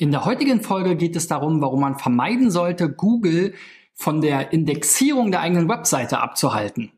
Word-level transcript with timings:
In 0.00 0.12
der 0.12 0.24
heutigen 0.24 0.62
Folge 0.62 0.96
geht 0.96 1.14
es 1.14 1.28
darum, 1.28 1.60
warum 1.60 1.80
man 1.80 1.98
vermeiden 1.98 2.50
sollte, 2.50 2.88
Google 2.88 3.52
von 3.92 4.22
der 4.22 4.50
Indexierung 4.50 5.30
der 5.30 5.42
eigenen 5.42 5.68
Webseite 5.68 6.20
abzuhalten. 6.22 6.90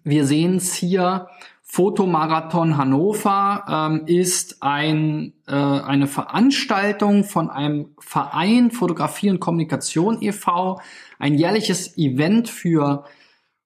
Wir 0.05 0.27
sehen 0.27 0.56
es 0.56 0.74
hier. 0.74 1.28
Fotomarathon 1.62 2.77
Hannover 2.77 3.64
ähm, 3.66 4.03
ist 4.05 4.62
ein, 4.62 5.33
äh, 5.47 5.55
eine 5.55 6.06
Veranstaltung 6.06 7.25
von 7.25 7.48
einem 7.48 7.94
Verein 7.98 8.72
Fotografie 8.72 9.31
und 9.31 9.41
Kommunikation 9.41 10.20
e.V., 10.20 10.78
ein 11.19 11.33
jährliches 11.33 11.97
Event 11.97 12.50
für 12.50 13.06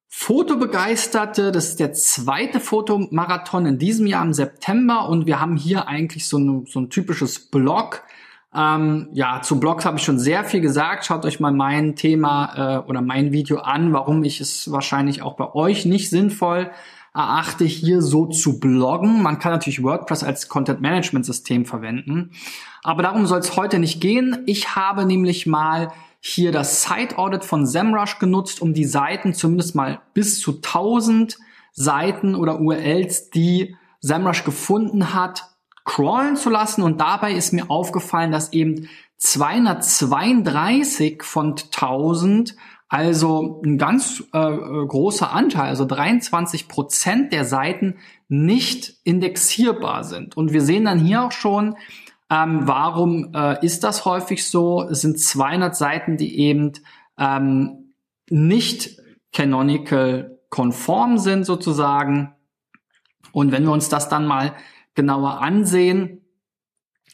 Fotobegeisterte. 0.07 1.51
Das 1.51 1.71
ist 1.71 1.81
der 1.81 1.95
zweite 1.95 2.61
Fotomarathon 2.61 3.67
in 3.67 3.81
diesem 3.81 4.07
Jahr 4.07 4.25
im 4.25 4.35
September 4.35 5.09
und 5.09 5.27
wir 5.27 5.41
haben 5.41 5.57
hier 5.57 5.89
eigentlich 5.89 6.29
so, 6.29 6.39
ein, 6.39 6.67
so 6.67 6.79
ein 6.79 6.91
typisches 6.91 7.51
Blog 7.51 8.05
ähm, 8.55 9.09
ja, 9.13 9.41
zu 9.43 9.59
Blogs 9.59 9.87
habe 9.87 9.97
ich 9.97 10.05
schon 10.05 10.19
sehr 10.19 10.45
viel 10.45 10.61
gesagt. 10.61 11.07
Schaut 11.07 11.25
euch 11.25 11.41
mal 11.41 11.53
mein 11.53 11.97
Thema 11.97 12.83
äh, 12.85 12.89
oder 12.89 13.01
mein 13.01 13.33
Video 13.33 13.59
an, 13.59 13.93
warum 13.93 14.23
ich 14.25 14.41
es 14.41 14.71
wahrscheinlich 14.71 15.23
auch 15.23 15.35
bei 15.35 15.55
euch 15.55 15.87
nicht 15.87 16.11
sinnvoll 16.11 16.71
erachte, 17.15 17.65
hier 17.65 18.03
so 18.03 18.27
zu 18.27 18.59
bloggen. 18.59 19.23
Man 19.23 19.39
kann 19.39 19.53
natürlich 19.53 19.83
WordPress 19.83 20.23
als 20.23 20.49
Content-Management-System 20.49 21.67
verwenden. 21.67 22.33
Aber 22.83 23.03
darum 23.03 23.27
soll 23.27 23.39
es 23.39 23.57
heute 23.57 23.79
nicht 23.79 24.01
gehen. 24.01 24.43
Ich 24.47 24.75
habe 24.75 25.07
nämlich 25.07 25.47
mal 25.47 25.93
hier 26.21 26.53
das 26.53 26.83
Site 26.83 27.19
Audit 27.19 27.45
von 27.45 27.67
SEMrush 27.67 28.19
genutzt, 28.19 28.63
um 28.63 28.75
die 28.75 28.85
Seiten 28.85 29.35
zumindest 29.35 29.75
mal 29.75 30.01
bis 30.15 30.41
zu 30.41 30.57
1000 30.57 31.39
Seiten 31.73 32.35
oder 32.35 32.61
URLs, 32.61 33.31
die 33.31 33.77
SEMrush 34.01 34.45
gefunden 34.45 35.15
hat, 35.15 35.52
crawlen 35.85 36.37
zu 36.37 36.51
lassen 36.51 36.83
und 36.83 37.01
dabei 37.01 37.33
ist 37.33 37.53
mir 37.53 37.71
aufgefallen, 37.71 38.33
dass 38.33 38.53
eben 38.53 38.89
232 39.19 41.23
von 41.23 41.51
1000 41.51 42.57
also 42.89 43.63
ein 43.65 43.79
ganz 43.79 44.23
äh, 44.35 44.51
großer 44.51 45.33
Anteil, 45.33 45.69
also 45.69 45.87
23 45.87 46.69
Prozent 46.69 47.33
der 47.33 47.47
Seiten 47.47 47.97
nicht 48.29 48.97
indexierbar 49.05 50.05
sind. 50.05 50.37
Und 50.37 50.53
wir 50.53 50.61
sehen 50.61 50.85
dann 50.85 50.99
hier 50.99 51.23
auch 51.23 51.33
schon, 51.33 51.77
ähm, 52.29 52.69
warum 52.69 53.33
äh, 53.35 53.65
ist 53.65 53.83
das 53.83 54.05
häufig 54.05 54.47
so? 54.47 54.83
Es 54.83 55.01
sind 55.01 55.19
200 55.19 55.75
Seiten, 55.75 56.19
die 56.19 56.39
eben 56.39 56.73
ähm, 57.19 57.95
nicht 58.29 59.01
canonical 59.33 60.39
konform 60.51 61.17
sind 61.17 61.45
sozusagen. 61.45 62.35
Und 63.33 63.53
wenn 63.53 63.65
wir 63.65 63.73
uns 63.73 63.89
das 63.89 64.11
dann 64.11 64.27
mal 64.27 64.53
genauer 64.95 65.41
ansehen, 65.41 66.23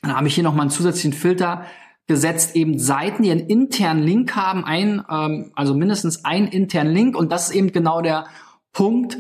dann 0.02 0.16
habe 0.16 0.28
ich 0.28 0.34
hier 0.34 0.44
nochmal 0.44 0.62
einen 0.62 0.70
zusätzlichen 0.70 1.12
Filter 1.12 1.64
gesetzt, 2.06 2.56
eben 2.56 2.78
Seiten, 2.78 3.22
die 3.22 3.30
einen 3.30 3.46
internen 3.48 4.02
Link 4.02 4.34
haben, 4.34 4.64
ein, 4.64 5.04
ähm, 5.10 5.52
also 5.54 5.74
mindestens 5.74 6.24
einen 6.24 6.48
internen 6.48 6.92
Link. 6.92 7.16
Und 7.16 7.30
das 7.30 7.50
ist 7.50 7.56
eben 7.56 7.72
genau 7.72 8.00
der 8.00 8.26
Punkt. 8.72 9.18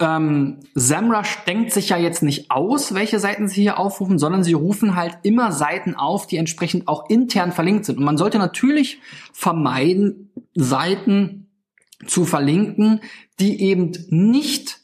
Ähm, 0.00 0.60
SEMrush 0.74 1.38
denkt 1.46 1.72
sich 1.72 1.88
ja 1.88 1.96
jetzt 1.96 2.22
nicht 2.22 2.50
aus, 2.50 2.94
welche 2.94 3.18
Seiten 3.18 3.48
sie 3.48 3.62
hier 3.62 3.78
aufrufen, 3.78 4.18
sondern 4.18 4.44
sie 4.44 4.52
rufen 4.52 4.94
halt 4.94 5.18
immer 5.22 5.52
Seiten 5.52 5.94
auf, 5.94 6.26
die 6.26 6.36
entsprechend 6.36 6.86
auch 6.86 7.08
intern 7.08 7.50
verlinkt 7.50 7.86
sind. 7.86 7.98
Und 7.98 8.04
man 8.04 8.18
sollte 8.18 8.38
natürlich 8.38 9.00
vermeiden, 9.32 10.30
Seiten 10.54 11.50
zu 12.06 12.26
verlinken, 12.26 13.00
die 13.40 13.60
eben 13.62 13.92
nicht 14.08 14.77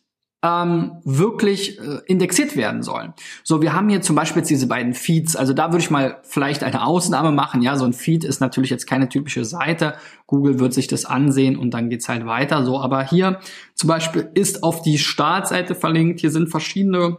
ähm, 0.44 0.99
wirklich 1.05 1.81
äh, 1.81 2.00
indexiert 2.05 2.55
werden 2.55 2.82
sollen. 2.82 3.15
So, 3.43 3.62
wir 3.62 3.72
haben 3.72 3.88
hier 3.88 4.03
zum 4.03 4.15
Beispiel 4.15 4.41
jetzt 4.41 4.50
diese 4.50 4.69
beiden 4.69 4.93
Feeds. 4.93 5.37
Also 5.37 5.55
da 5.55 5.72
würde 5.72 5.82
ich 5.82 5.91
mal 5.91 6.19
vielleicht 6.22 6.62
eine 6.62 6.84
Ausnahme 6.84 7.32
machen. 7.32 7.62
Ja, 7.62 7.77
so 7.77 7.87
ein 7.87 7.94
Feed 7.94 8.25
ist 8.25 8.41
natürlich 8.41 8.69
jetzt 8.69 8.87
keine 8.87 9.09
typische 9.09 9.47
Seite. 9.47 9.94
Google 10.27 10.60
wird 10.60 10.75
sich 10.75 10.87
das 10.87 11.06
ansehen 11.06 11.56
und 11.56 11.72
dann 11.72 11.88
geht's 11.88 12.10
halt 12.10 12.27
weiter. 12.27 12.62
So, 12.62 12.78
aber 12.78 13.03
hier 13.05 13.41
zum 13.75 13.88
Beispiel 13.88 14.28
ist 14.34 14.62
auf 14.62 14.82
die 14.82 14.99
Startseite 14.99 15.75
verlinkt. 15.75 16.21
Hier 16.21 16.31
sind 16.31 16.50
verschiedene 16.50 17.16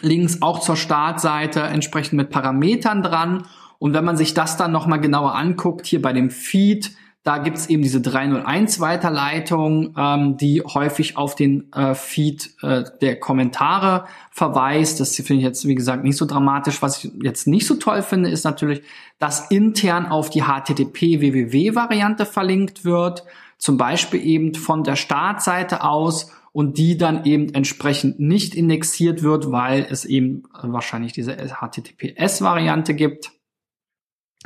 Links 0.00 0.40
auch 0.40 0.60
zur 0.60 0.76
Startseite 0.76 1.60
entsprechend 1.60 2.14
mit 2.14 2.30
Parametern 2.30 3.02
dran. 3.02 3.44
Und 3.78 3.92
wenn 3.92 4.04
man 4.06 4.16
sich 4.16 4.32
das 4.32 4.56
dann 4.56 4.72
nochmal 4.72 5.00
genauer 5.00 5.34
anguckt, 5.34 5.84
hier 5.84 6.00
bei 6.00 6.14
dem 6.14 6.30
Feed, 6.30 6.92
da 7.24 7.38
gibt's 7.38 7.66
eben 7.66 7.82
diese 7.82 8.00
301 8.00 8.80
Weiterleitung, 8.80 9.94
ähm, 9.98 10.36
die 10.36 10.62
häufig 10.62 11.16
auf 11.16 11.34
den 11.34 11.70
äh, 11.72 11.94
Feed 11.94 12.54
äh, 12.62 12.84
der 13.00 13.20
Kommentare 13.20 14.06
verweist. 14.30 15.00
Das 15.00 15.14
finde 15.16 15.34
ich 15.34 15.42
jetzt, 15.42 15.66
wie 15.66 15.74
gesagt, 15.74 16.04
nicht 16.04 16.16
so 16.16 16.26
dramatisch. 16.26 16.80
Was 16.80 17.04
ich 17.04 17.12
jetzt 17.22 17.46
nicht 17.46 17.66
so 17.66 17.74
toll 17.74 18.02
finde, 18.02 18.30
ist 18.30 18.44
natürlich, 18.44 18.82
dass 19.18 19.50
intern 19.50 20.06
auf 20.06 20.30
die 20.30 20.42
HTTP-WWW-Variante 20.42 22.24
verlinkt 22.24 22.84
wird. 22.84 23.24
Zum 23.58 23.76
Beispiel 23.76 24.24
eben 24.24 24.54
von 24.54 24.84
der 24.84 24.96
Startseite 24.96 25.82
aus 25.82 26.32
und 26.52 26.78
die 26.78 26.96
dann 26.96 27.24
eben 27.24 27.52
entsprechend 27.52 28.20
nicht 28.20 28.54
indexiert 28.54 29.22
wird, 29.22 29.50
weil 29.50 29.86
es 29.90 30.04
eben 30.04 30.44
wahrscheinlich 30.62 31.12
diese 31.12 31.36
HTTPS-Variante 31.36 32.94
gibt. 32.94 33.32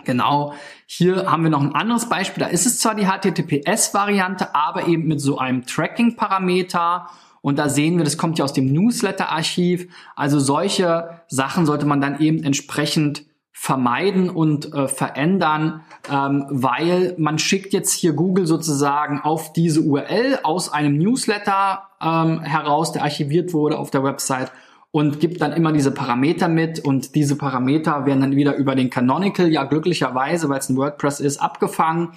Genau, 0.05 0.55
hier 0.87 1.31
haben 1.31 1.43
wir 1.43 1.51
noch 1.51 1.61
ein 1.61 1.75
anderes 1.75 2.09
Beispiel. 2.09 2.43
Da 2.43 2.49
ist 2.49 2.67
es 2.67 2.79
zwar 2.79 2.95
die 2.95 3.07
HTTPS-Variante, 3.07 4.55
aber 4.55 4.89
eben 4.89 5.07
mit 5.07 5.21
so 5.21 5.39
einem 5.39 5.67
Tracking-Parameter. 5.67 7.09
Und 7.43 7.59
da 7.59 7.69
sehen 7.69 7.99
wir, 7.99 8.05
das 8.05 8.17
kommt 8.17 8.39
ja 8.39 8.45
aus 8.45 8.55
dem 8.55 8.73
Newsletter-Archiv. 8.73 9.93
Also 10.17 10.39
solche 10.39 11.21
Sachen 11.29 11.67
sollte 11.67 11.87
man 11.87 12.01
dann 12.01 12.21
eben 12.21 12.43
entsprechend 12.43 13.27
vermeiden 13.53 14.31
und 14.31 14.73
äh, 14.73 14.89
verändern, 14.89 15.83
ähm, 16.11 16.47
weil 16.49 17.15
man 17.19 17.39
schickt 17.39 17.73
jetzt 17.73 17.93
hier 17.93 18.15
Google 18.15 18.47
sozusagen 18.47 19.21
auf 19.21 19.53
diese 19.53 19.83
URL 19.83 20.41
aus 20.43 20.73
einem 20.73 20.97
Newsletter 20.97 21.91
ähm, 22.01 22.41
heraus, 22.41 22.93
der 22.93 23.03
archiviert 23.03 23.53
wurde 23.53 23.79
auf 23.79 23.91
der 23.91 24.03
Website 24.03 24.51
und 24.93 25.21
gibt 25.21 25.41
dann 25.41 25.53
immer 25.53 25.73
diese 25.73 25.91
Parameter 25.91 26.49
mit 26.49 26.79
und 26.79 27.15
diese 27.15 27.37
Parameter 27.37 28.05
werden 28.05 28.21
dann 28.21 28.37
wieder 28.37 28.57
über 28.57 28.75
den 28.75 28.91
Canonical, 28.91 29.51
ja 29.51 29.65
glücklicherweise, 29.65 30.49
weil 30.51 30.59
es 30.59 30.69
ein 30.69 30.77
WordPress 30.77 31.19
ist, 31.19 31.39
abgefangen. 31.39 32.11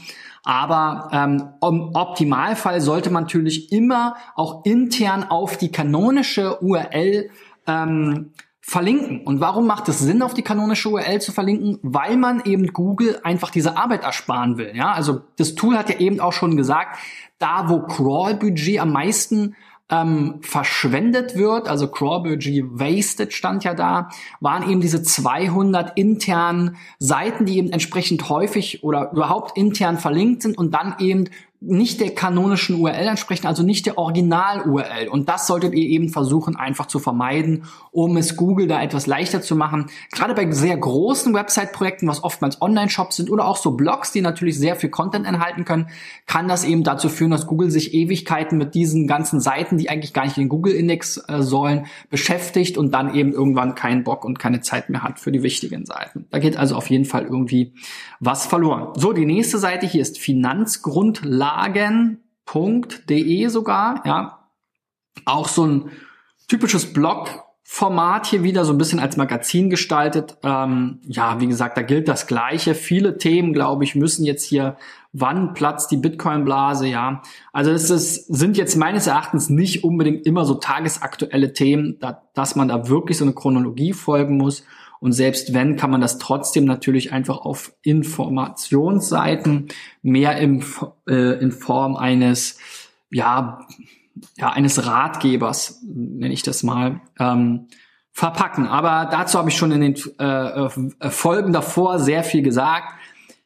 Aber 0.43 1.09
ähm, 1.11 1.53
im 1.63 1.95
Optimalfall 1.95 2.81
sollte 2.81 3.09
man 3.09 3.23
natürlich 3.23 3.71
immer 3.71 4.15
auch 4.35 4.65
intern 4.65 5.23
auf 5.23 5.57
die 5.57 5.71
kanonische 5.71 6.61
URL 6.61 7.29
ähm, 7.65 8.31
verlinken. 8.59 9.21
Und 9.21 9.39
warum 9.39 9.67
macht 9.67 9.87
es 9.87 9.99
Sinn, 9.99 10.21
auf 10.21 10.33
die 10.33 10.41
kanonische 10.41 10.89
URL 10.89 11.21
zu 11.21 11.31
verlinken? 11.31 11.79
Weil 11.81 12.17
man 12.17 12.43
eben 12.43 12.73
Google 12.73 13.21
einfach 13.23 13.51
diese 13.51 13.77
Arbeit 13.77 14.03
ersparen 14.03 14.57
will. 14.57 14.73
Ja, 14.75 14.91
also 14.91 15.21
das 15.37 15.55
Tool 15.55 15.77
hat 15.77 15.89
ja 15.89 15.99
eben 15.99 16.19
auch 16.19 16.33
schon 16.33 16.57
gesagt, 16.57 16.97
da 17.39 17.69
wo 17.69 17.81
Crawl-Budget 17.81 18.79
am 18.79 18.91
meisten 18.91 19.55
ähm, 19.89 20.39
verschwendet 20.41 21.35
wird, 21.35 21.67
also 21.67 21.87
Crawbudgy 21.87 22.63
wasted 22.65 23.33
stand 23.33 23.63
ja 23.63 23.73
da, 23.75 24.09
waren 24.39 24.67
eben 24.69 24.81
diese 24.81 25.03
200 25.03 25.97
internen 25.97 26.77
Seiten, 26.97 27.45
die 27.45 27.57
eben 27.57 27.71
entsprechend 27.71 28.27
häufig 28.29 28.83
oder 28.83 29.11
überhaupt 29.11 29.57
intern 29.57 29.99
verlinkt 29.99 30.41
sind 30.41 30.57
und 30.57 30.73
dann 30.73 30.95
eben 30.99 31.29
nicht 31.61 31.99
der 31.99 32.13
kanonischen 32.13 32.79
URL 32.79 33.07
entsprechen, 33.07 33.47
also 33.47 33.63
nicht 33.63 33.85
der 33.85 33.97
Original-URL. 33.97 35.07
Und 35.09 35.29
das 35.29 35.47
solltet 35.47 35.73
ihr 35.73 35.87
eben 35.89 36.09
versuchen 36.09 36.55
einfach 36.55 36.85
zu 36.85 36.99
vermeiden, 36.99 37.63
um 37.91 38.17
es 38.17 38.35
Google 38.35 38.67
da 38.67 38.81
etwas 38.81 39.07
leichter 39.07 39.41
zu 39.41 39.55
machen. 39.55 39.87
Gerade 40.11 40.33
bei 40.33 40.49
sehr 40.51 40.77
großen 40.77 41.33
Website-Projekten, 41.33 42.07
was 42.07 42.23
oftmals 42.23 42.61
Online-Shops 42.61 43.15
sind 43.15 43.29
oder 43.29 43.47
auch 43.47 43.57
so 43.57 43.71
Blogs, 43.71 44.11
die 44.11 44.21
natürlich 44.21 44.57
sehr 44.57 44.75
viel 44.75 44.89
Content 44.89 45.25
enthalten 45.25 45.65
können, 45.65 45.87
kann 46.27 46.47
das 46.47 46.63
eben 46.63 46.83
dazu 46.83 47.09
führen, 47.09 47.31
dass 47.31 47.47
Google 47.47 47.71
sich 47.71 47.93
Ewigkeiten 47.93 48.57
mit 48.57 48.75
diesen 48.75 49.07
ganzen 49.07 49.39
Seiten, 49.39 49.77
die 49.77 49.89
eigentlich 49.89 50.13
gar 50.13 50.25
nicht 50.25 50.37
in 50.37 50.43
den 50.43 50.49
Google-Index 50.49 51.23
äh, 51.27 51.41
sollen, 51.41 51.85
beschäftigt 52.09 52.77
und 52.77 52.93
dann 52.93 53.15
eben 53.15 53.31
irgendwann 53.31 53.75
keinen 53.75 54.03
Bock 54.03 54.25
und 54.25 54.39
keine 54.39 54.61
Zeit 54.61 54.89
mehr 54.89 55.03
hat 55.03 55.19
für 55.19 55.31
die 55.31 55.41
wichtigen 55.41 55.85
Seiten. 55.85 56.27
Da 56.29 56.39
geht 56.39 56.57
also 56.57 56.75
auf 56.75 56.89
jeden 56.89 57.05
Fall 57.05 57.23
irgendwie 57.23 57.73
was 58.19 58.45
verloren. 58.45 58.89
So, 58.95 59.13
die 59.13 59.25
nächste 59.25 59.57
Seite 59.57 59.85
hier 59.85 60.01
ist 60.01 60.19
finanzgrundlagen.de 62.45 63.47
sogar, 63.47 64.01
ja. 64.05 64.39
Auch 65.25 65.47
so 65.47 65.65
ein 65.65 65.91
typisches 66.47 66.93
Blog-Format 66.93 68.27
hier 68.27 68.43
wieder 68.43 68.65
so 68.65 68.73
ein 68.73 68.77
bisschen 68.77 68.99
als 68.99 69.17
Magazin 69.17 69.69
gestaltet. 69.69 70.37
Ähm, 70.43 70.99
ja, 71.07 71.39
wie 71.39 71.47
gesagt, 71.47 71.77
da 71.77 71.81
gilt 71.81 72.07
das 72.07 72.27
Gleiche. 72.27 72.75
Viele 72.75 73.17
Themen, 73.17 73.53
glaube 73.53 73.85
ich, 73.85 73.95
müssen 73.95 74.25
jetzt 74.25 74.43
hier, 74.43 74.77
wann 75.13 75.53
platzt 75.53 75.89
die 75.91 75.97
Bitcoin-Blase, 75.97 76.87
ja. 76.87 77.21
Also 77.53 77.71
es 77.71 77.89
ist, 77.89 78.27
sind 78.27 78.57
jetzt 78.57 78.75
meines 78.75 79.07
Erachtens 79.07 79.49
nicht 79.49 79.83
unbedingt 79.83 80.25
immer 80.25 80.45
so 80.45 80.55
tagesaktuelle 80.55 81.53
Themen, 81.53 81.97
da, 81.99 82.23
dass 82.33 82.55
man 82.55 82.67
da 82.67 82.89
wirklich 82.89 83.17
so 83.17 83.25
eine 83.25 83.33
Chronologie 83.33 83.93
folgen 83.93 84.37
muss. 84.37 84.63
Und 85.05 85.11
selbst 85.11 85.53
wenn, 85.53 85.75
kann 85.75 85.91
man 85.91 86.01
das 86.01 86.17
trotzdem 86.17 86.65
natürlich 86.65 87.13
einfach 87.13 87.37
auf 87.37 87.75
Informationsseiten 87.83 89.67
mehr 90.01 90.37
im, 90.37 90.63
äh, 91.07 91.39
in 91.39 91.51
Form 91.51 91.95
eines, 91.95 92.57
ja, 93.11 93.59
ja, 94.35 94.51
eines 94.51 94.87
Ratgebers, 94.87 95.83
nenne 95.83 96.33
ich 96.33 96.41
das 96.41 96.63
mal, 96.63 97.01
ähm, 97.19 97.67
verpacken. 98.13 98.65
Aber 98.65 99.07
dazu 99.11 99.37
habe 99.37 99.49
ich 99.49 99.55
schon 99.55 99.71
in 99.73 99.81
den 99.81 99.95
äh, 100.17 100.65
äh 100.65 101.09
Folgen 101.11 101.53
davor 101.53 101.99
sehr 101.99 102.23
viel 102.23 102.41
gesagt. 102.41 102.91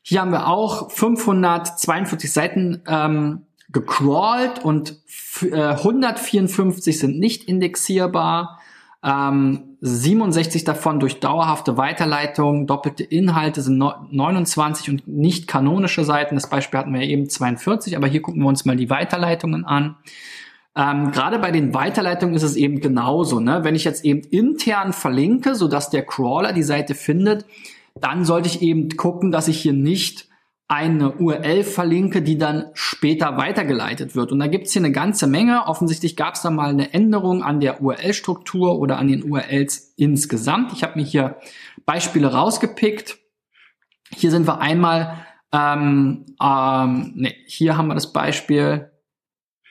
Hier 0.02 0.22
haben 0.22 0.32
wir 0.32 0.48
auch 0.48 0.90
542 0.92 2.32
Seiten 2.32 2.84
ähm, 2.88 3.48
gecrawlt 3.68 4.64
und 4.64 5.02
äh, 5.42 5.62
154 5.62 6.98
sind 6.98 7.20
nicht 7.20 7.44
indexierbar. 7.44 8.62
Ähm, 9.04 9.78
67 9.82 10.66
davon 10.66 11.00
durch 11.00 11.20
dauerhafte 11.20 11.78
Weiterleitung, 11.78 12.68
doppelte 12.68 13.04
Inhalte 13.04 13.62
sind 13.62 13.78
29 13.78 14.90
und 14.90 15.08
nicht 15.08 15.48
kanonische 15.48 16.04
Seiten. 16.04 16.36
Das 16.36 16.50
Beispiel 16.50 16.80
hatten 16.80 16.94
wir 16.94 17.02
eben 17.02 17.30
42, 17.30 17.96
aber 17.96 18.08
hier 18.08 18.22
gucken 18.22 18.42
wir 18.42 18.50
uns 18.50 18.66
mal 18.66 18.76
die 18.76 18.90
Weiterleitungen 18.90 19.66
an. 19.66 19.96
Ähm, 20.76 21.12
Gerade 21.12 21.40
bei 21.40 21.52
den 21.52 21.74
Weiterleitungen 21.74 22.36
ist 22.36 22.44
es 22.44 22.56
eben 22.56 22.82
genauso. 22.82 23.40
Ne? 23.40 23.64
Wenn 23.64 23.76
ich 23.76 23.86
jetzt 23.86 24.04
eben 24.04 24.22
intern 24.22 24.94
verlinke, 24.94 25.56
sodass 25.56 25.90
der 25.90 26.06
Crawler 26.06 26.54
die 26.54 26.64
Seite 26.64 26.94
findet, 26.94 27.46
dann 28.00 28.26
sollte 28.26 28.48
ich 28.48 28.62
eben 28.62 28.90
gucken, 28.90 29.32
dass 29.32 29.48
ich 29.48 29.60
hier 29.62 29.74
nicht 29.74 30.29
eine 30.70 31.14
URL 31.14 31.64
verlinke, 31.64 32.22
die 32.22 32.38
dann 32.38 32.68
später 32.76 33.38
weitergeleitet 33.38 34.16
wird. 34.16 34.32
Und 34.32 34.38
da 34.38 34.46
gibt's 34.46 34.72
hier 34.72 34.84
eine 34.84 34.92
ganze 34.92 35.26
Menge. 35.26 35.66
Offensichtlich 35.66 36.16
gab 36.16 36.36
es 36.36 36.44
da 36.44 36.52
mal 36.52 36.70
eine 36.70 36.94
Änderung 36.94 37.42
an 37.42 37.60
der 37.60 37.82
URL-Struktur 37.82 38.78
oder 38.78 39.00
an 39.00 39.08
den 39.08 39.24
URLs 39.24 39.96
insgesamt. 39.98 40.72
Ich 40.72 40.84
habe 40.84 41.00
mir 41.00 41.06
hier 41.06 41.38
Beispiele 41.88 42.32
rausgepickt. 42.32 43.18
Hier 44.16 44.30
sind 44.30 44.48
wir 44.48 44.62
einmal, 44.62 45.26
ähm, 45.52 46.28
ähm, 46.40 47.14
nee, 47.16 47.36
hier 47.48 47.76
haben 47.76 47.88
wir 47.88 47.96
das 47.96 48.14
Beispiel. 48.14 48.92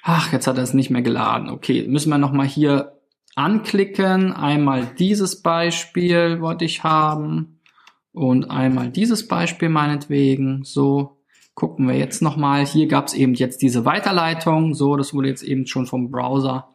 Ach, 0.02 0.32
jetzt 0.32 0.48
hat 0.48 0.56
er 0.56 0.64
es 0.64 0.74
nicht 0.74 0.90
mehr 0.90 1.02
geladen. 1.02 1.48
Okay, 1.48 1.86
müssen 1.86 2.10
wir 2.10 2.18
nochmal 2.18 2.46
hier 2.46 2.98
anklicken. 3.36 4.32
Einmal 4.32 4.90
dieses 4.98 5.42
Beispiel 5.42 6.40
wollte 6.40 6.64
ich 6.64 6.82
haben. 6.82 7.57
Und 8.12 8.50
einmal 8.50 8.90
dieses 8.90 9.28
Beispiel 9.28 9.68
meinetwegen. 9.68 10.64
So 10.64 11.18
gucken 11.54 11.88
wir 11.88 11.96
jetzt 11.96 12.22
nochmal. 12.22 12.64
Hier 12.64 12.86
gab 12.86 13.08
es 13.08 13.14
eben 13.14 13.34
jetzt 13.34 13.62
diese 13.62 13.84
Weiterleitung. 13.84 14.74
So, 14.74 14.96
das 14.96 15.12
wurde 15.12 15.28
jetzt 15.28 15.42
eben 15.42 15.66
schon 15.66 15.86
vom 15.86 16.10
Browser 16.10 16.68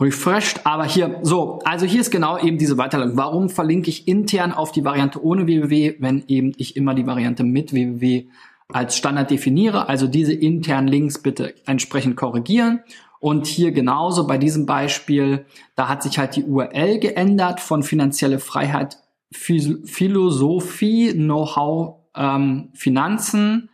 refreshed. 0.00 0.66
Aber 0.66 0.84
hier, 0.84 1.18
so, 1.22 1.60
also 1.64 1.86
hier 1.86 2.00
ist 2.00 2.10
genau 2.10 2.38
eben 2.38 2.58
diese 2.58 2.78
Weiterleitung. 2.78 3.16
Warum 3.16 3.48
verlinke 3.48 3.90
ich 3.90 4.08
intern 4.08 4.52
auf 4.52 4.72
die 4.72 4.84
Variante 4.84 5.22
ohne 5.22 5.46
www, 5.46 5.96
wenn 5.98 6.24
eben 6.28 6.52
ich 6.56 6.76
immer 6.76 6.94
die 6.94 7.06
Variante 7.06 7.44
mit 7.44 7.72
www 7.72 8.26
als 8.68 8.96
Standard 8.96 9.30
definiere? 9.30 9.88
Also 9.88 10.06
diese 10.06 10.32
internen 10.32 10.88
Links 10.88 11.22
bitte 11.22 11.54
entsprechend 11.66 12.16
korrigieren. 12.16 12.80
Und 13.18 13.46
hier 13.46 13.70
genauso 13.70 14.26
bei 14.26 14.36
diesem 14.36 14.66
Beispiel, 14.66 15.46
da 15.76 15.88
hat 15.88 16.02
sich 16.02 16.18
halt 16.18 16.34
die 16.34 16.44
URL 16.44 16.98
geändert 16.98 17.60
von 17.60 17.82
finanzielle 17.82 18.40
Freiheit 18.40 18.98
Philosophie, 19.32 21.12
Know-how, 21.12 22.00
ähm, 22.14 22.70
Finanzen 22.74 23.70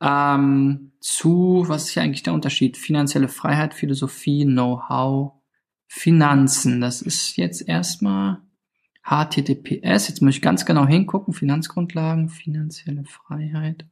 ähm, 0.00 0.92
zu, 1.00 1.64
was 1.66 1.84
ist 1.84 1.90
hier 1.90 2.02
eigentlich 2.02 2.22
der 2.22 2.34
Unterschied? 2.34 2.76
Finanzielle 2.76 3.28
Freiheit, 3.28 3.74
Philosophie, 3.74 4.44
Know-how, 4.44 5.32
Finanzen. 5.86 6.80
Das 6.80 7.02
ist 7.02 7.36
jetzt 7.36 7.66
erstmal 7.68 8.42
HTTPS. 9.04 10.08
Jetzt 10.08 10.20
muss 10.20 10.34
ich 10.34 10.42
ganz 10.42 10.66
genau 10.66 10.86
hingucken. 10.86 11.32
Finanzgrundlagen, 11.32 12.28
finanzielle 12.28 13.04
Freiheit. 13.04 13.86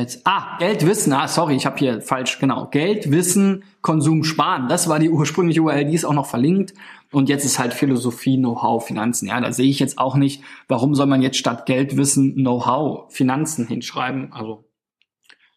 Jetzt, 0.00 0.22
ah, 0.24 0.58
Geld, 0.58 0.84
Wissen, 0.84 1.12
ah, 1.12 1.28
sorry, 1.28 1.54
ich 1.54 1.66
habe 1.66 1.78
hier 1.78 2.02
falsch, 2.02 2.40
genau. 2.40 2.66
Geld, 2.66 3.12
Wissen, 3.12 3.62
Konsum, 3.80 4.24
Sparen. 4.24 4.66
Das 4.68 4.88
war 4.88 4.98
die 4.98 5.08
ursprüngliche 5.08 5.62
URL, 5.62 5.84
die 5.84 5.94
ist 5.94 6.04
auch 6.04 6.14
noch 6.14 6.26
verlinkt. 6.26 6.74
Und 7.12 7.28
jetzt 7.28 7.44
ist 7.44 7.60
halt 7.60 7.72
Philosophie, 7.72 8.36
Know-how, 8.36 8.84
Finanzen. 8.84 9.28
Ja, 9.28 9.40
da 9.40 9.52
sehe 9.52 9.70
ich 9.70 9.78
jetzt 9.78 9.98
auch 9.98 10.16
nicht, 10.16 10.42
warum 10.66 10.96
soll 10.96 11.06
man 11.06 11.22
jetzt 11.22 11.36
statt 11.36 11.64
Geld, 11.66 11.96
Wissen, 11.96 12.34
Know-how, 12.34 13.12
Finanzen 13.12 13.68
hinschreiben. 13.68 14.32
Also 14.32 14.64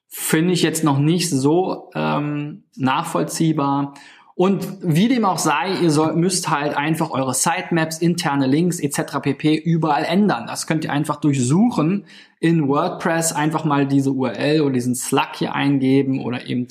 finde 0.08 0.54
ich 0.54 0.62
jetzt 0.62 0.84
noch 0.84 1.00
nicht 1.00 1.32
so 1.32 1.90
ähm, 1.96 2.66
nachvollziehbar. 2.76 3.96
Und 4.38 4.78
wie 4.84 5.08
dem 5.08 5.26
auch 5.26 5.40
sei, 5.40 5.80
ihr 5.82 5.90
sollt, 5.90 6.16
müsst 6.16 6.48
halt 6.52 6.78
einfach 6.78 7.10
eure 7.10 7.34
Sitemaps, 7.34 7.98
interne 7.98 8.46
Links 8.46 8.80
etc. 8.80 9.18
pp. 9.20 9.56
überall 9.56 10.04
ändern. 10.04 10.46
Das 10.46 10.68
könnt 10.68 10.86
ihr 10.86 10.92
einfach 10.92 11.16
durchsuchen 11.16 12.06
in 12.40 12.68
WordPress, 12.68 13.34
einfach 13.34 13.66
mal 13.66 13.88
diese 13.88 14.12
URL 14.12 14.62
oder 14.62 14.74
diesen 14.74 14.94
Slug 14.94 15.30
hier 15.38 15.56
eingeben 15.56 16.24
oder 16.24 16.46
eben 16.46 16.68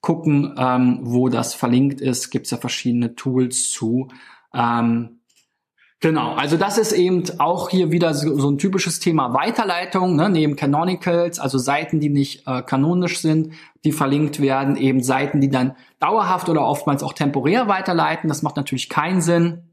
gucken, 0.00 0.54
ähm, 0.56 1.00
wo 1.02 1.28
das 1.28 1.52
verlinkt 1.52 2.00
ist. 2.00 2.30
Gibt 2.30 2.46
es 2.46 2.52
ja 2.52 2.56
verschiedene 2.56 3.14
Tools 3.14 3.70
zu. 3.70 4.08
Ähm, 4.54 5.19
Genau, 6.02 6.32
also 6.32 6.56
das 6.56 6.78
ist 6.78 6.92
eben 6.92 7.24
auch 7.38 7.68
hier 7.68 7.92
wieder 7.92 8.14
so, 8.14 8.38
so 8.38 8.50
ein 8.50 8.56
typisches 8.56 9.00
Thema 9.00 9.34
Weiterleitung, 9.34 10.16
ne, 10.16 10.30
neben 10.30 10.56
Canonicals, 10.56 11.38
also 11.38 11.58
Seiten, 11.58 12.00
die 12.00 12.08
nicht 12.08 12.46
äh, 12.46 12.62
kanonisch 12.62 13.18
sind, 13.18 13.52
die 13.84 13.92
verlinkt 13.92 14.40
werden, 14.40 14.78
eben 14.78 15.02
Seiten, 15.02 15.42
die 15.42 15.50
dann 15.50 15.76
dauerhaft 15.98 16.48
oder 16.48 16.64
oftmals 16.64 17.02
auch 17.02 17.12
temporär 17.12 17.68
weiterleiten. 17.68 18.28
Das 18.28 18.40
macht 18.40 18.56
natürlich 18.56 18.88
keinen 18.88 19.20
Sinn. 19.20 19.64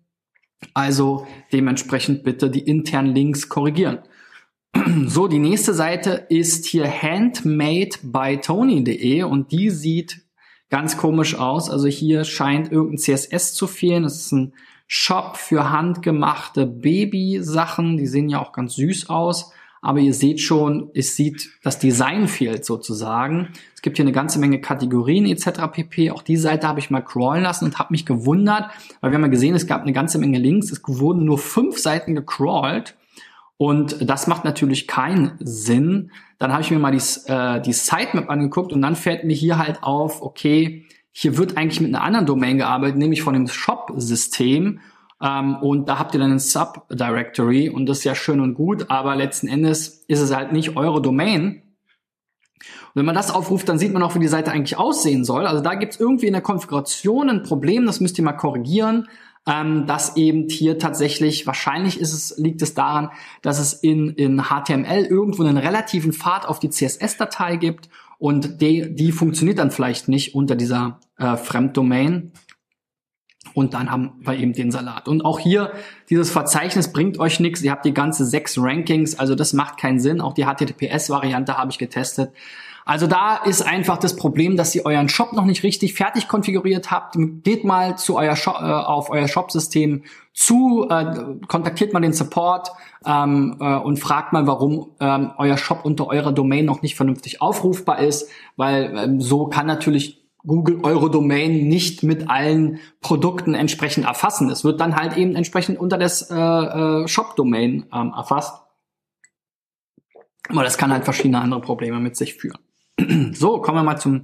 Also 0.74 1.26
dementsprechend 1.54 2.24
bitte 2.24 2.50
die 2.50 2.60
internen 2.60 3.16
Links 3.16 3.48
korrigieren. 3.48 4.00
So, 5.06 5.30
die 5.30 5.40
nächste 5.40 5.74
Seite 5.74 6.26
ist 6.30 6.66
hier 6.66 6.92
handmadebytony.de 6.92 9.24
und 9.24 9.54
die 9.54 9.70
sieht 9.70 10.26
ganz 10.70 10.98
komisch 10.98 11.36
aus. 11.36 11.70
Also 11.70 11.88
hier 11.88 12.26
scheint 12.26 12.70
irgendein 12.70 12.98
CSS 12.98 13.54
zu 13.54 13.68
fehlen. 13.68 14.04
Das 14.04 14.18
ist 14.18 14.34
ein 14.34 14.54
Shop 14.88 15.38
für 15.38 15.70
handgemachte 15.70 16.66
Babysachen. 16.66 17.98
Die 17.98 18.08
sehen 18.08 18.30
ja 18.30 18.42
auch 18.42 18.54
ganz 18.54 18.76
süß 18.76 19.10
aus. 19.10 19.52
Aber 19.82 20.00
ihr 20.00 20.14
seht 20.14 20.42
schon, 20.42 20.90
es 20.96 21.16
sieht, 21.16 21.52
das 21.64 21.78
Design 21.78 22.28
fehlt 22.28 22.66
sozusagen. 22.66 23.50
Es 23.76 23.82
gibt 23.82 23.98
hier 23.98 24.06
eine 24.06 24.12
ganze 24.12 24.40
Menge 24.40 24.60
Kategorien 24.60 25.28
etc. 25.28 25.68
pp. 25.72 26.12
Auch 26.12 26.24
die 26.24 26.38
Seite 26.38 26.68
habe 26.68 26.80
ich 26.80 26.90
mal 26.90 27.02
crawlen 27.02 27.44
lassen 27.44 27.66
und 27.66 27.78
habe 27.78 27.92
mich 27.92 28.06
gewundert, 28.06 28.72
weil 29.02 29.12
wir 29.12 29.16
haben 29.16 29.24
ja 29.24 29.30
gesehen, 29.30 29.56
es 29.56 29.68
gab 29.68 29.84
eine 29.84 29.94
ganze 29.94 30.18
Menge 30.18 30.40
Links. 30.40 30.72
Es 30.72 30.82
wurden 30.86 31.26
nur 31.26 31.38
fünf 31.38 31.78
Seiten 31.78 32.16
gecrawlt. 32.16 32.96
Und 33.58 34.10
das 34.10 34.28
macht 34.28 34.46
natürlich 34.46 34.88
keinen 34.88 35.34
Sinn. 35.40 36.12
Dann 36.40 36.52
habe 36.52 36.62
ich 36.62 36.72
mir 36.72 36.80
mal 36.80 36.92
die, 36.92 37.32
äh, 37.32 37.62
die 37.62 37.74
Sitemap 37.74 38.30
angeguckt 38.30 38.72
und 38.74 38.82
dann 38.82 38.96
fällt 38.96 39.24
mir 39.24 39.36
hier 39.36 39.58
halt 39.58 39.84
auf, 39.84 40.22
okay, 40.22 40.87
hier 41.20 41.36
wird 41.36 41.58
eigentlich 41.58 41.82
mit 41.82 41.96
einer 41.96 42.04
anderen 42.04 42.28
Domain 42.28 42.60
gearbeitet, 42.60 42.98
nämlich 42.98 43.24
von 43.24 43.34
dem 43.34 43.48
Shop-System. 43.48 44.82
Ähm, 45.20 45.56
und 45.56 45.90
da 45.90 45.98
habt 45.98 46.14
ihr 46.14 46.20
dann 46.20 46.32
ein 46.32 46.38
Subdirectory 46.38 47.70
und 47.70 47.88
das 47.88 48.00
ist 48.00 48.04
ja 48.04 48.14
schön 48.14 48.40
und 48.40 48.54
gut, 48.54 48.92
aber 48.92 49.16
letzten 49.16 49.48
Endes 49.48 50.06
ist 50.08 50.20
es 50.20 50.36
halt 50.36 50.52
nicht 50.52 50.78
eure 50.78 51.02
Domain. 51.02 51.64
Und 52.60 52.94
wenn 52.94 53.06
man 53.06 53.16
das 53.16 53.34
aufruft, 53.34 53.68
dann 53.68 53.80
sieht 53.80 53.94
man 53.94 54.04
auch, 54.04 54.14
wie 54.14 54.20
die 54.20 54.28
Seite 54.28 54.52
eigentlich 54.52 54.78
aussehen 54.78 55.26
soll. 55.26 55.48
Also 55.48 55.64
da 55.64 55.74
gibt 55.74 55.96
es 55.96 56.00
irgendwie 56.00 56.28
in 56.28 56.34
der 56.34 56.44
Konfiguration 56.44 57.32
ein 57.32 57.42
Problem, 57.42 57.88
das 57.88 58.00
müsst 58.00 58.20
ihr 58.20 58.24
mal 58.24 58.34
korrigieren 58.34 59.08
ähm, 59.48 59.88
dass 59.88 60.18
eben 60.18 60.50
hier 60.50 60.78
tatsächlich, 60.78 61.48
wahrscheinlich 61.48 62.00
ist 62.00 62.14
es, 62.14 62.38
liegt 62.38 62.62
es 62.62 62.74
daran, 62.74 63.10
dass 63.42 63.60
es 63.60 63.74
in, 63.74 64.10
in 64.10 64.44
HTML 64.44 65.06
irgendwo 65.06 65.44
einen 65.44 65.58
relativen 65.58 66.12
Pfad 66.12 66.46
auf 66.46 66.60
die 66.60 66.70
CSS-Datei 66.70 67.56
gibt 67.56 67.90
und 68.18 68.62
die, 68.62 68.96
die 68.96 69.12
funktioniert 69.12 69.60
dann 69.60 69.72
vielleicht 69.72 70.08
nicht 70.08 70.34
unter 70.34 70.56
dieser 70.56 71.00
äh, 71.18 71.38
Fremddomain. 71.38 72.32
Und 73.54 73.74
dann 73.74 73.90
haben 73.90 74.20
wir 74.20 74.36
eben 74.36 74.54
den 74.54 74.72
Salat. 74.72 75.08
Und 75.08 75.24
auch 75.24 75.40
hier, 75.40 75.72
dieses 76.10 76.30
Verzeichnis 76.30 76.92
bringt 76.92 77.18
euch 77.20 77.40
nichts. 77.40 77.62
Ihr 77.62 77.72
habt 77.72 77.86
die 77.86 77.94
ganze 77.94 78.26
sechs 78.26 78.58
Rankings, 78.58 79.18
also 79.18 79.36
das 79.36 79.54
macht 79.54 79.80
keinen 79.80 80.00
Sinn. 80.00 80.22
Auch 80.22 80.34
die 80.34 80.46
HTTPS-Variante 80.46 81.58
habe 81.58 81.72
ich 81.72 81.78
getestet. 81.78 82.32
Also 82.88 83.06
da 83.06 83.36
ist 83.36 83.62
einfach 83.62 83.98
das 83.98 84.16
Problem, 84.16 84.56
dass 84.56 84.74
ihr 84.74 84.86
euren 84.86 85.10
Shop 85.10 85.34
noch 85.34 85.44
nicht 85.44 85.62
richtig 85.64 85.94
fertig 85.94 86.30
konfiguriert 86.30 86.90
habt. 86.90 87.18
Geht 87.44 87.66
mal 87.66 87.98
zu 87.98 88.16
euer 88.16 88.38
Shop, 88.38 88.56
äh, 88.62 88.64
auf 88.64 89.10
euer 89.10 89.28
Shop-System 89.28 90.04
zu, 90.34 90.88
äh, 90.90 91.36
kontaktiert 91.50 91.92
mal 91.92 92.00
den 92.00 92.14
Support 92.14 92.72
ähm, 93.06 93.58
äh, 93.60 93.76
und 93.76 94.00
fragt 94.00 94.32
mal, 94.32 94.48
warum 94.48 94.92
ähm, 95.02 95.32
euer 95.38 95.58
Shop 95.58 95.84
unter 95.84 96.08
eurer 96.08 96.32
Domain 96.32 96.64
noch 96.64 96.82
nicht 96.82 96.96
vernünftig 96.96 97.42
aufrufbar 97.42 98.00
ist, 98.00 98.30
weil 98.56 98.98
ähm, 98.98 99.20
so 99.20 99.48
kann 99.48 99.68
natürlich 99.68 100.26
Google 100.46 100.80
eure 100.84 101.12
Domain 101.12 101.68
nicht 101.68 102.04
mit 102.04 102.30
allen 102.30 102.80
Produkten 103.02 103.54
entsprechend 103.54 104.06
erfassen. 104.06 104.50
Es 104.50 104.64
wird 104.64 104.80
dann 104.80 104.96
halt 104.96 105.18
eben 105.18 105.36
entsprechend 105.36 105.78
unter 105.78 105.98
das 105.98 106.32
äh, 106.32 106.36
äh, 106.36 107.06
Shop-Domain 107.06 107.88
ähm, 107.94 108.14
erfasst. 108.16 108.62
Aber 110.48 110.64
das 110.64 110.78
kann 110.78 110.94
halt 110.94 111.04
verschiedene 111.04 111.42
andere 111.42 111.60
Probleme 111.60 112.00
mit 112.00 112.16
sich 112.16 112.36
führen. 112.36 112.60
So, 113.34 113.62
kommen 113.62 113.78
wir 113.78 113.84
mal 113.84 113.98
zum 113.98 114.24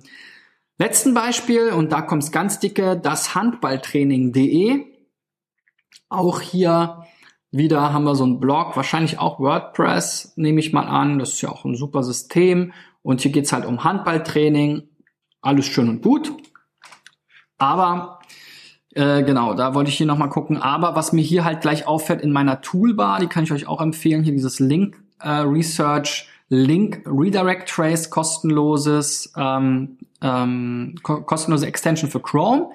letzten 0.77 1.13
Beispiel 1.13 1.69
und 1.69 1.91
da 1.91 2.01
kommt's 2.01 2.31
ganz 2.31 2.59
dicke, 2.59 2.97
das 2.97 3.35
Handballtraining.de. 3.35 4.85
Auch 6.09 6.41
hier 6.41 7.05
wieder 7.51 7.93
haben 7.93 8.03
wir 8.03 8.15
so 8.15 8.23
einen 8.23 8.39
Blog, 8.39 8.75
wahrscheinlich 8.75 9.19
auch 9.19 9.39
WordPress, 9.39 10.33
nehme 10.37 10.59
ich 10.59 10.73
mal 10.73 10.87
an. 10.87 11.19
Das 11.19 11.33
ist 11.33 11.41
ja 11.41 11.49
auch 11.49 11.65
ein 11.65 11.75
super 11.75 12.03
System. 12.03 12.73
Und 13.03 13.21
hier 13.21 13.31
geht's 13.31 13.53
halt 13.53 13.65
um 13.65 13.83
Handballtraining. 13.83 14.89
Alles 15.41 15.67
schön 15.67 15.89
und 15.89 16.01
gut. 16.01 16.31
Aber 17.57 18.19
äh, 18.95 19.23
genau, 19.23 19.53
da 19.53 19.75
wollte 19.75 19.89
ich 19.89 19.97
hier 19.97 20.07
nochmal 20.07 20.29
gucken. 20.29 20.57
Aber 20.57 20.95
was 20.95 21.13
mir 21.13 21.21
hier 21.21 21.45
halt 21.45 21.61
gleich 21.61 21.85
auffällt 21.85 22.21
in 22.21 22.31
meiner 22.31 22.61
Toolbar, 22.61 23.19
die 23.19 23.27
kann 23.27 23.43
ich 23.43 23.51
euch 23.51 23.67
auch 23.67 23.81
empfehlen, 23.81 24.23
hier 24.23 24.33
dieses 24.33 24.59
Link 24.59 25.03
äh, 25.19 25.29
Research 25.29 26.27
Link 26.53 27.03
Redirect 27.05 27.67
Trace, 27.67 28.09
kostenloses, 28.09 29.33
ähm, 29.35 29.97
ähm, 30.21 30.95
ko 31.01 31.21
kostenlose 31.21 31.65
Extension 31.65 32.09
für 32.09 32.19
Chrome. 32.19 32.69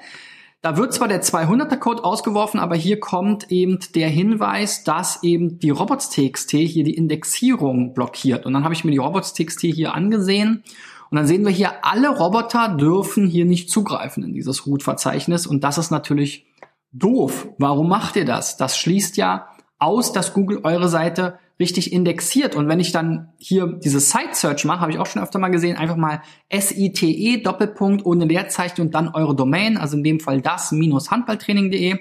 Da 0.61 0.77
wird 0.77 0.93
zwar 0.93 1.07
der 1.07 1.23
200er 1.23 1.77
Code 1.77 2.05
ausgeworfen, 2.05 2.59
aber 2.59 2.75
hier 2.75 2.99
kommt 2.99 3.53
eben 3.53 3.79
der 3.95 4.09
Hinweis, 4.09 4.83
dass 4.83 5.23
eben 5.23 5.61
die 5.61 5.71
Robots.txt 5.71 6.51
hier 6.51 6.83
die 6.83 6.97
Indexierung 6.97 7.95
blockiert. 7.95 8.45
Und 8.45 8.55
dann 8.55 8.65
habe 8.65 8.75
ich 8.75 8.85
mir 8.85 8.91
die 8.91 8.99
Robots.txt 8.99 9.61
hier 9.61 9.95
angesehen 9.95 10.65
und 11.11 11.17
dann 11.17 11.29
sehen 11.29 11.45
wir 11.45 11.53
hier, 11.53 11.85
alle 11.85 12.09
Roboter 12.09 12.69
dürfen 12.71 13.29
hier 13.29 13.45
nicht 13.45 13.71
zugreifen 13.71 14.25
in 14.25 14.35
dieses 14.35 14.67
Root-Verzeichnis 14.67 15.47
und 15.47 15.63
das 15.63 15.79
ist 15.79 15.93
natürlich 15.93 16.47
doof. 16.93 17.49
Warum 17.59 17.89
macht 17.89 18.17
ihr 18.17 18.25
das? 18.25 18.57
Das 18.57 18.77
schließt 18.77 19.17
ja 19.17 19.49
aus, 19.79 20.13
dass 20.13 20.35
Google 20.35 20.61
eure 20.65 20.89
Seite 20.89 21.39
richtig 21.61 21.93
indexiert. 21.93 22.55
Und 22.55 22.69
wenn 22.69 22.81
ich 22.81 22.93
dann 22.93 23.33
hier 23.37 23.67
diese 23.67 24.01
Site 24.01 24.35
Search 24.35 24.65
mache, 24.65 24.81
habe 24.81 24.93
ich 24.93 24.99
auch 24.99 25.07
schon 25.07 25.23
öfter 25.23 25.39
mal 25.39 25.49
gesehen, 25.49 25.77
einfach 25.77 25.97
mal 25.97 26.23
SITE 26.53 27.43
Doppelpunkt 27.43 28.07
ohne 28.07 28.27
Leerzeichen 28.27 28.81
und 28.83 28.95
dann 28.95 29.09
eure 29.09 29.35
Domain, 29.35 29.77
also 29.77 29.97
in 29.97 30.05
dem 30.05 30.21
Fall 30.21 30.41
das 30.41 30.73
minus 30.73 31.11
handballtraining.de. 31.11 31.99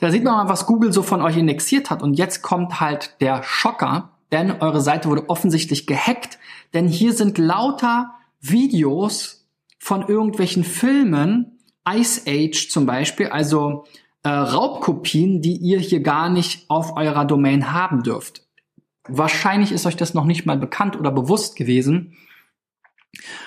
Da 0.00 0.10
sieht 0.10 0.24
man 0.24 0.34
mal, 0.34 0.48
was 0.48 0.66
Google 0.66 0.92
so 0.92 1.02
von 1.02 1.20
euch 1.22 1.36
indexiert 1.36 1.90
hat. 1.90 2.02
Und 2.02 2.14
jetzt 2.14 2.42
kommt 2.42 2.80
halt 2.80 3.16
der 3.20 3.42
Schocker, 3.42 4.12
denn 4.32 4.52
eure 4.60 4.80
Seite 4.80 5.08
wurde 5.08 5.28
offensichtlich 5.28 5.86
gehackt, 5.86 6.38
denn 6.74 6.86
hier 6.86 7.12
sind 7.12 7.38
lauter 7.38 8.14
Videos 8.40 9.48
von 9.78 10.06
irgendwelchen 10.06 10.64
Filmen, 10.64 11.58
Ice 11.88 12.22
Age 12.26 12.68
zum 12.68 12.86
Beispiel, 12.86 13.28
also 13.28 13.84
äh, 14.22 14.28
Raubkopien, 14.28 15.40
die 15.40 15.56
ihr 15.56 15.78
hier 15.78 16.00
gar 16.00 16.28
nicht 16.28 16.68
auf 16.68 16.96
eurer 16.96 17.24
Domain 17.24 17.72
haben 17.72 18.02
dürft. 18.02 18.47
Wahrscheinlich 19.08 19.72
ist 19.72 19.86
euch 19.86 19.96
das 19.96 20.14
noch 20.14 20.24
nicht 20.24 20.46
mal 20.46 20.58
bekannt 20.58 20.98
oder 20.98 21.10
bewusst 21.10 21.56
gewesen. 21.56 22.16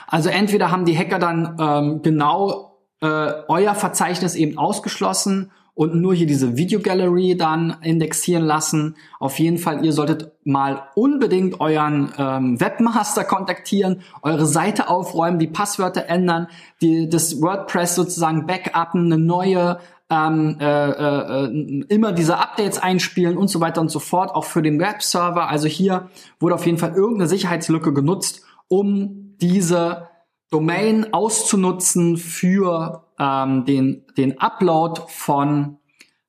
Also 0.08 0.30
entweder 0.30 0.72
haben 0.72 0.86
die 0.86 0.98
Hacker 0.98 1.20
dann 1.20 1.58
ähm, 1.60 2.02
genau 2.02 2.80
äh, 3.02 3.08
euer 3.48 3.76
Verzeichnis 3.76 4.36
eben 4.36 4.58
ausgeschlossen 4.58 5.52
und 5.74 5.96
nur 5.96 6.14
hier 6.14 6.28
diese 6.28 6.58
Videogallery 6.58 7.38
dann 7.38 7.78
indexieren 7.82 8.44
lassen. 8.44 8.96
Auf 9.20 9.40
jeden 9.40 9.58
Fall, 9.58 9.86
ihr 9.86 9.94
solltet 9.94 10.32
mal 10.44 10.84
unbedingt 10.96 11.60
euren 11.62 12.12
ähm, 12.18 12.60
Webmaster 12.60 13.24
kontaktieren, 13.24 14.02
eure 14.22 14.46
Seite 14.46 14.90
aufräumen, 14.90 15.40
die 15.40 15.48
Passwörter 15.48 16.08
ändern, 16.08 16.48
die, 16.82 17.08
das 17.08 17.42
WordPress 17.42 17.96
sozusagen 17.96 18.46
backuppen, 18.46 19.06
eine 19.06 19.18
neue 19.18 19.80
ähm, 20.12 20.58
äh, 20.60 20.90
äh, 20.90 21.86
immer 21.88 22.12
diese 22.12 22.38
Updates 22.38 22.78
einspielen 22.78 23.38
und 23.38 23.48
so 23.48 23.62
weiter 23.62 23.80
und 23.80 23.90
so 23.90 24.00
fort, 24.00 24.36
auch 24.36 24.44
für 24.44 24.62
den 24.62 24.78
Webserver. 24.80 25.48
Also 25.48 25.68
hier 25.68 26.10
wurde 26.40 26.56
auf 26.56 26.66
jeden 26.66 26.78
Fall 26.78 26.94
irgendeine 26.94 27.30
Sicherheitslücke 27.30 27.94
genutzt, 27.94 28.44
um 28.68 29.38
diese 29.42 30.10
Domain 30.50 31.14
auszunutzen 31.14 32.18
für 32.18 33.06
ähm, 33.18 33.64
den, 33.64 34.06
den 34.18 34.38
Upload 34.38 35.04
von 35.08 35.78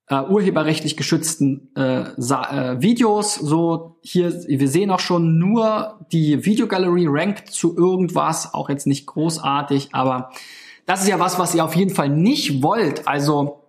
äh, 0.06 0.20
urheberrechtlich 0.22 0.96
geschützten 0.96 1.70
äh, 1.74 2.02
äh, 2.02 2.80
Videos. 2.80 3.34
So 3.34 3.96
hier, 4.00 4.32
wir 4.46 4.68
sehen 4.68 4.92
auch 4.92 5.00
schon 5.00 5.38
nur 5.38 6.06
die 6.12 6.46
Videogalerie 6.46 7.08
rankt 7.08 7.50
zu 7.50 7.76
irgendwas, 7.76 8.54
auch 8.54 8.68
jetzt 8.68 8.86
nicht 8.86 9.06
großartig, 9.06 9.88
aber 9.92 10.30
das 10.86 11.02
ist 11.02 11.08
ja 11.08 11.18
was, 11.18 11.38
was 11.40 11.54
ihr 11.54 11.64
auf 11.64 11.74
jeden 11.74 11.94
Fall 11.94 12.08
nicht 12.08 12.62
wollt. 12.62 13.08
Also 13.08 13.61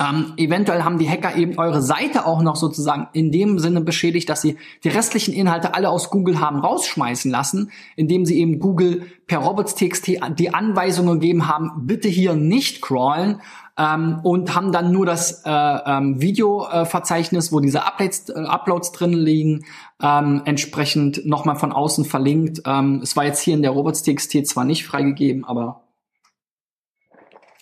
ähm, 0.00 0.32
eventuell 0.38 0.82
haben 0.82 0.98
die 0.98 1.08
Hacker 1.08 1.36
eben 1.36 1.58
eure 1.58 1.82
Seite 1.82 2.24
auch 2.24 2.40
noch 2.40 2.56
sozusagen 2.56 3.08
in 3.12 3.30
dem 3.30 3.58
Sinne 3.58 3.82
beschädigt, 3.82 4.30
dass 4.30 4.40
sie 4.40 4.56
die 4.82 4.88
restlichen 4.88 5.34
Inhalte 5.34 5.74
alle 5.74 5.90
aus 5.90 6.08
Google 6.10 6.40
haben 6.40 6.60
rausschmeißen 6.60 7.30
lassen, 7.30 7.70
indem 7.96 8.24
sie 8.24 8.40
eben 8.40 8.58
Google 8.58 9.02
per 9.26 9.40
Robots.txt 9.40 10.38
die 10.38 10.54
Anweisungen 10.54 11.20
gegeben 11.20 11.46
haben, 11.48 11.86
bitte 11.86 12.08
hier 12.08 12.34
nicht 12.34 12.80
crawlen 12.80 13.42
ähm, 13.76 14.20
und 14.22 14.54
haben 14.54 14.72
dann 14.72 14.90
nur 14.90 15.04
das 15.04 15.42
äh, 15.44 15.50
ähm, 15.50 16.20
Videoverzeichnis, 16.20 17.52
wo 17.52 17.60
diese 17.60 17.84
Updates, 17.84 18.30
äh, 18.30 18.38
Uploads 18.40 18.92
drin 18.92 19.12
liegen, 19.12 19.66
ähm, 20.02 20.42
entsprechend 20.46 21.26
nochmal 21.26 21.56
von 21.56 21.72
außen 21.72 22.06
verlinkt. 22.06 22.62
Ähm, 22.64 23.00
es 23.02 23.16
war 23.16 23.24
jetzt 23.24 23.42
hier 23.42 23.54
in 23.54 23.62
der 23.62 23.72
Robots.txt 23.72 24.46
zwar 24.46 24.64
nicht 24.64 24.86
freigegeben, 24.86 25.44
aber 25.44 25.82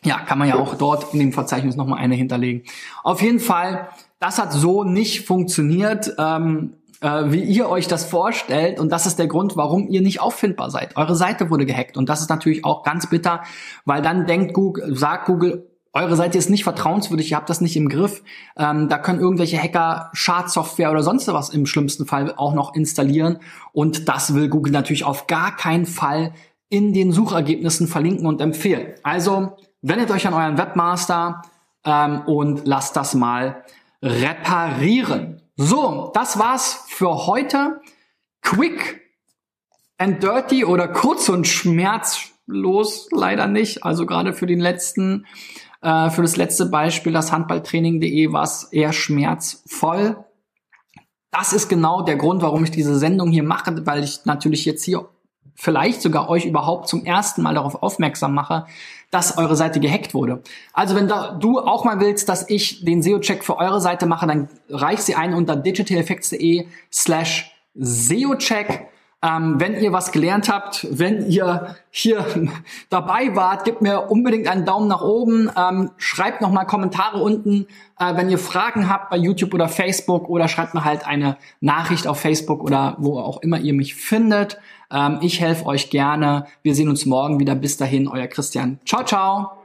ja, 0.08 0.18
kann 0.20 0.38
man 0.38 0.48
ja 0.48 0.56
auch 0.56 0.74
dort 0.74 1.12
in 1.12 1.20
dem 1.20 1.32
Verzeichnis 1.32 1.76
nochmal 1.76 1.98
eine 2.00 2.14
hinterlegen. 2.14 2.62
Auf 3.04 3.20
jeden 3.20 3.40
Fall, 3.40 3.88
das 4.18 4.38
hat 4.38 4.52
so 4.52 4.82
nicht 4.82 5.26
funktioniert, 5.26 6.14
ähm, 6.18 6.72
äh, 7.00 7.24
wie 7.26 7.42
ihr 7.42 7.68
euch 7.68 7.86
das 7.86 8.06
vorstellt. 8.06 8.80
Und 8.80 8.90
das 8.90 9.06
ist 9.06 9.18
der 9.18 9.26
Grund, 9.26 9.56
warum 9.56 9.86
ihr 9.88 10.00
nicht 10.00 10.20
auffindbar 10.20 10.70
seid. 10.70 10.96
Eure 10.96 11.14
Seite 11.14 11.50
wurde 11.50 11.66
gehackt. 11.66 11.96
Und 11.98 12.08
das 12.08 12.22
ist 12.22 12.30
natürlich 12.30 12.64
auch 12.64 12.82
ganz 12.82 13.08
bitter, 13.08 13.42
weil 13.84 14.00
dann 14.00 14.26
denkt 14.26 14.54
Google, 14.54 14.96
sagt 14.96 15.26
Google, 15.26 15.68
eure 15.92 16.16
Seite 16.16 16.38
ist 16.38 16.50
nicht 16.50 16.64
vertrauenswürdig, 16.64 17.30
ihr 17.30 17.36
habt 17.36 17.50
das 17.50 17.60
nicht 17.60 17.76
im 17.76 17.88
Griff. 17.88 18.22
Ähm, 18.56 18.88
da 18.88 18.98
können 18.98 19.20
irgendwelche 19.20 19.58
Hacker 19.58 20.10
Schadsoftware 20.14 20.90
oder 20.90 21.02
sonst 21.02 21.28
was 21.28 21.50
im 21.50 21.66
schlimmsten 21.66 22.06
Fall 22.06 22.32
auch 22.36 22.54
noch 22.54 22.74
installieren. 22.74 23.38
Und 23.72 24.08
das 24.08 24.34
will 24.34 24.48
Google 24.48 24.72
natürlich 24.72 25.04
auf 25.04 25.26
gar 25.26 25.54
keinen 25.54 25.86
Fall 25.86 26.32
in 26.70 26.92
den 26.92 27.12
Suchergebnissen 27.12 27.88
verlinken 27.88 28.26
und 28.26 28.40
empfehlen. 28.40 28.94
Also 29.02 29.56
wendet 29.82 30.11
euch 30.11 30.26
an 30.26 30.35
euren 30.35 30.58
Webmaster 30.58 31.42
ähm, 31.85 32.23
und 32.26 32.66
lasst 32.66 32.97
das 32.97 33.14
mal 33.14 33.64
reparieren. 34.02 35.42
So, 35.56 36.11
das 36.14 36.38
war's 36.38 36.85
für 36.88 37.26
heute. 37.26 37.80
Quick 38.42 39.00
and 39.99 40.23
dirty 40.23 40.64
oder 40.64 40.88
kurz 40.88 41.28
und 41.28 41.47
schmerzlos 41.47 43.08
leider 43.11 43.47
nicht. 43.47 43.85
Also 43.85 44.06
gerade 44.06 44.32
für 44.32 44.47
den 44.47 44.61
letzten, 44.61 45.26
äh, 45.82 46.11
für 46.11 46.23
das 46.23 46.37
letzte 46.37 46.66
Beispiel, 46.66 47.12
das 47.12 47.32
Handballtraining.de, 47.32 48.32
war 48.32 48.44
es 48.44 48.64
eher 48.64 48.92
schmerzvoll. 48.92 50.25
Das 51.30 51.52
ist 51.52 51.68
genau 51.68 52.02
der 52.02 52.16
Grund, 52.16 52.40
warum 52.42 52.64
ich 52.64 52.70
diese 52.70 52.97
Sendung 52.97 53.30
hier 53.30 53.42
mache, 53.42 53.87
weil 53.87 54.02
ich 54.02 54.25
natürlich 54.25 54.64
jetzt 54.64 54.85
hier 54.85 55.08
vielleicht 55.54 56.00
sogar 56.00 56.28
euch 56.30 56.47
überhaupt 56.47 56.88
zum 56.88 57.04
ersten 57.04 57.42
Mal 57.42 57.54
darauf 57.54 57.82
aufmerksam 57.82 58.32
mache, 58.32 58.66
dass 59.10 59.38
eure 59.38 59.56
Seite 59.56 59.80
gehackt 59.80 60.14
wurde. 60.14 60.42
Also 60.72 60.94
wenn 60.94 61.08
da, 61.08 61.32
du 61.32 61.60
auch 61.60 61.84
mal 61.84 62.00
willst, 62.00 62.28
dass 62.28 62.48
ich 62.48 62.84
den 62.84 63.02
SEO-Check 63.02 63.44
für 63.44 63.56
eure 63.56 63.80
Seite 63.80 64.06
mache, 64.06 64.26
dann 64.26 64.48
reich 64.68 65.00
sie 65.00 65.14
ein 65.14 65.34
unter 65.34 65.56
digitaleffects.de 65.56 66.66
slash 66.92 67.50
SEO-Check. 67.74 68.88
Ähm, 69.20 69.58
wenn 69.58 69.80
ihr 69.80 69.92
was 69.92 70.12
gelernt 70.12 70.48
habt, 70.48 70.87
wenn 70.90 71.28
ihr 71.28 71.75
hier 71.90 72.25
dabei 72.88 73.34
wart, 73.34 73.64
gebt 73.64 73.82
mir 73.82 74.10
unbedingt 74.10 74.46
einen 74.46 74.64
Daumen 74.64 74.87
nach 74.87 75.02
oben. 75.02 75.50
Ähm, 75.56 75.90
schreibt 75.96 76.40
nochmal 76.40 76.66
Kommentare 76.66 77.20
unten, 77.20 77.66
äh, 77.98 78.14
wenn 78.14 78.30
ihr 78.30 78.38
Fragen 78.38 78.88
habt 78.88 79.10
bei 79.10 79.16
YouTube 79.16 79.54
oder 79.54 79.68
Facebook 79.68 80.28
oder 80.28 80.46
schreibt 80.46 80.75
mir 80.75 80.84
halt 80.84 81.04
eine 81.04 81.37
Nachricht 81.60 82.06
auf 82.06 82.20
Facebook 82.20 82.62
oder 82.62 82.96
wo 82.98 83.18
auch 83.18 83.42
immer 83.42 83.58
ihr 83.58 83.75
mich 83.75 83.96
findet. 83.96 84.58
Ähm, 84.92 85.18
ich 85.20 85.40
helfe 85.40 85.66
euch 85.66 85.90
gerne. 85.90 86.46
Wir 86.62 86.76
sehen 86.76 86.88
uns 86.88 87.04
morgen 87.04 87.40
wieder. 87.40 87.56
Bis 87.56 87.76
dahin, 87.76 88.06
euer 88.06 88.28
Christian. 88.28 88.78
Ciao, 88.84 89.04
ciao. 89.04 89.57